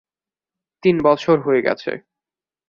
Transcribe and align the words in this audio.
তিন 0.83 0.95
বছর 1.03 1.35
হয়ে 1.39 1.61
গেছে। 1.61 1.91